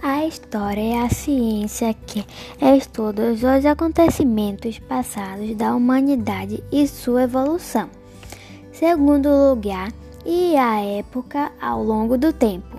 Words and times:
A 0.00 0.24
história 0.24 0.80
é 0.80 1.02
a 1.02 1.10
ciência 1.10 1.92
que 1.92 2.24
estuda 2.60 3.32
os 3.32 3.66
acontecimentos 3.66 4.78
passados 4.78 5.56
da 5.56 5.74
humanidade 5.74 6.62
e 6.70 6.86
sua 6.86 7.24
evolução. 7.24 7.90
Segundo 8.70 9.28
lugar, 9.28 9.92
e 10.24 10.56
a 10.56 10.80
época 10.80 11.50
ao 11.60 11.82
longo 11.82 12.16
do 12.16 12.32
tempo. 12.32 12.77